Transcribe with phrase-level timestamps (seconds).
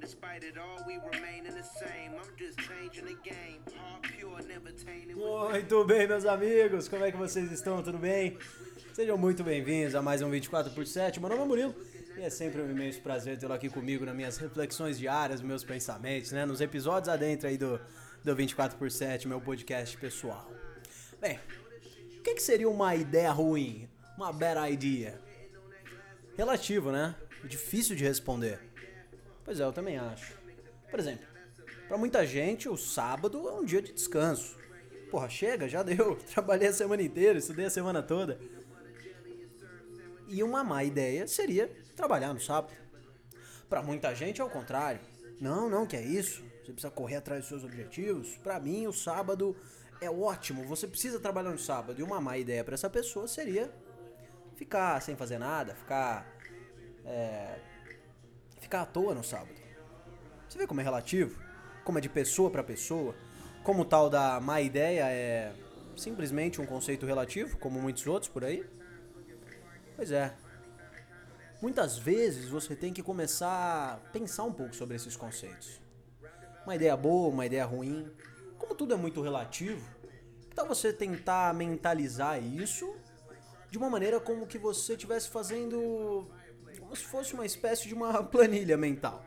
[0.00, 2.12] Despite it all, we the same.
[2.14, 3.60] I'm just changing the game.
[3.76, 5.16] Heart pure, never tainted.
[5.16, 7.82] Muito bem, meus amigos, como é que vocês estão?
[7.82, 8.38] Tudo bem?
[8.94, 11.20] Sejam muito bem-vindos a mais um 24 por 7.
[11.20, 11.74] Meu nome é Murilo
[12.16, 16.32] e é sempre um imenso prazer tê-lo aqui comigo nas minhas reflexões diárias, meus pensamentos,
[16.32, 16.46] né?
[16.46, 17.78] Nos episódios adentro aí do,
[18.24, 20.50] do 24 por 7, meu podcast pessoal.
[21.20, 21.38] Bem,
[22.18, 23.86] o que, que seria uma ideia ruim?
[24.16, 25.27] Uma bad idea?
[26.38, 27.16] Relativo, né?
[27.42, 28.60] Difícil de responder.
[29.44, 30.38] Pois é, eu também acho.
[30.88, 31.26] Por exemplo,
[31.88, 34.56] para muita gente o sábado é um dia de descanso.
[35.10, 36.14] Porra, chega, já deu.
[36.32, 38.38] Trabalhei a semana inteira, estudei a semana toda.
[40.28, 42.72] E uma má ideia seria trabalhar no sábado.
[43.68, 45.00] Para muita gente é o contrário.
[45.40, 46.44] Não, não, que é isso.
[46.62, 48.36] Você precisa correr atrás dos seus objetivos.
[48.44, 49.56] Para mim, o sábado
[50.00, 50.62] é ótimo.
[50.66, 51.98] Você precisa trabalhar no sábado.
[51.98, 53.72] E uma má ideia para essa pessoa seria
[54.58, 56.26] ficar sem fazer nada, ficar
[57.06, 57.58] é,
[58.60, 59.54] ficar à toa no sábado.
[60.48, 61.40] Você vê como é relativo?
[61.84, 63.14] Como é de pessoa para pessoa?
[63.62, 65.54] Como o tal da má ideia é
[65.96, 68.68] simplesmente um conceito relativo, como muitos outros por aí?
[69.94, 70.34] Pois é.
[71.62, 75.80] Muitas vezes você tem que começar a pensar um pouco sobre esses conceitos.
[76.64, 78.10] Uma ideia boa, uma ideia ruim.
[78.58, 79.88] Como tudo é muito relativo,
[80.52, 82.96] então você tentar mentalizar isso
[83.70, 86.28] de uma maneira como que você estivesse fazendo
[86.78, 89.24] como se fosse uma espécie de uma planilha mental.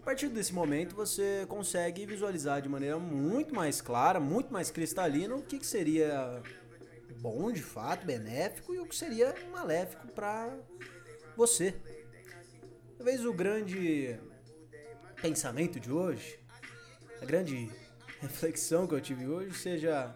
[0.00, 5.34] A partir desse momento você consegue visualizar de maneira muito mais clara, muito mais cristalina
[5.34, 6.42] o que, que seria
[7.20, 10.58] bom de fato, benéfico e o que seria maléfico para
[11.36, 11.74] você.
[12.96, 14.18] Talvez o grande
[15.20, 16.38] pensamento de hoje,
[17.20, 17.70] a grande
[18.20, 20.14] reflexão que eu tive hoje seja,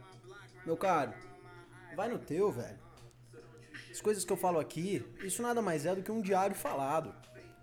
[0.67, 1.13] meu caro,
[1.95, 2.79] vai no teu, velho.
[3.91, 7.15] As coisas que eu falo aqui, isso nada mais é do que um diário falado.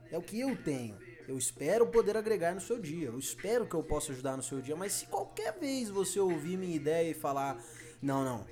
[0.10, 0.98] É o que eu tenho.
[1.28, 3.08] Eu espero poder agregar no seu dia.
[3.08, 4.76] Eu espero que eu possa ajudar no seu dia.
[4.76, 7.62] Mas se qualquer vez você ouvir minha ideia e falar:
[8.02, 8.46] Não, não,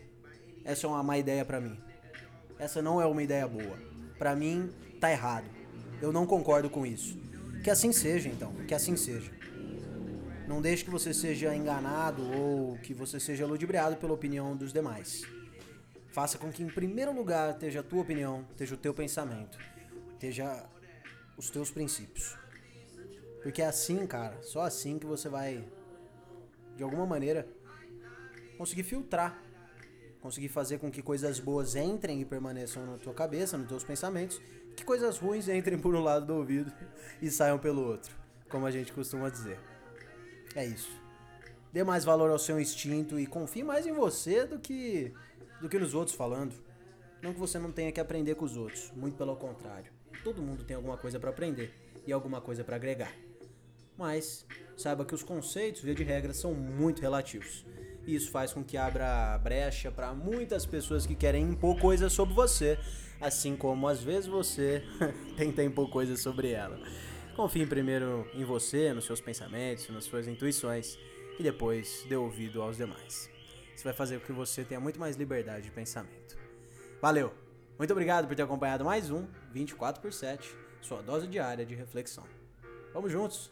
[0.63, 1.79] essa é uma má ideia para mim.
[2.57, 3.77] Essa não é uma ideia boa.
[4.17, 4.69] Para mim,
[4.99, 5.49] tá errado.
[6.01, 7.17] Eu não concordo com isso.
[7.63, 8.53] Que assim seja, então.
[8.67, 9.31] Que assim seja.
[10.47, 15.21] Não deixe que você seja enganado ou que você seja ludibriado pela opinião dos demais.
[16.11, 19.57] Faça com que, em primeiro lugar, esteja a tua opinião, esteja o teu pensamento,
[20.13, 20.65] esteja
[21.37, 22.35] os teus princípios.
[23.41, 25.63] Porque é assim, cara, só assim que você vai,
[26.75, 27.47] de alguma maneira,
[28.57, 29.39] conseguir filtrar,
[30.19, 34.41] conseguir fazer com que coisas boas entrem e permaneçam na tua cabeça, nos teus pensamentos,
[34.75, 36.73] que coisas ruins entrem por um lado do ouvido
[37.21, 38.13] e saiam pelo outro,
[38.49, 39.59] como a gente costuma dizer.
[40.55, 40.91] É isso.
[41.71, 45.13] Dê mais valor ao seu instinto e confie mais em você do que
[45.61, 46.53] do que nos outros falando.
[47.21, 49.91] Não que você não tenha que aprender com os outros, muito pelo contrário.
[50.23, 51.73] Todo mundo tem alguma coisa para aprender
[52.05, 53.13] e alguma coisa para agregar.
[53.97, 54.45] Mas
[54.77, 57.65] saiba que os conceitos, via de regra, são muito relativos.
[58.07, 62.33] E isso faz com que abra brecha para muitas pessoas que querem impor coisas sobre
[62.33, 62.79] você,
[63.19, 64.81] assim como às vezes você
[65.35, 66.79] tenta impor coisas sobre ela.
[67.35, 70.97] Confie primeiro em você, nos seus pensamentos, nas suas intuições
[71.37, 73.29] e depois dê ouvido aos demais.
[73.79, 76.37] Isso vai fazer com que você tenha muito mais liberdade de pensamento.
[77.01, 77.33] Valeu!
[77.77, 82.25] Muito obrigado por ter acompanhado mais um 24 por 7, sua dose diária de reflexão.
[82.93, 83.49] Vamos juntos!